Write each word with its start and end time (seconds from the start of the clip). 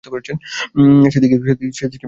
সেদিকে 1.05 1.35
তাকাবি 1.35 1.65
না। 1.83 1.97